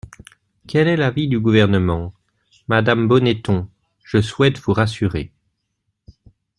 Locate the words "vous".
4.57-4.73